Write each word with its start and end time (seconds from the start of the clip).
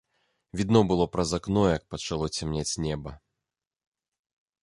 Відно 0.59 0.79
было 0.91 1.05
праз 1.15 1.33
акно, 1.39 1.65
як 1.77 1.83
пачало 1.95 2.25
цямнець 2.37 2.79
неба. 2.87 3.13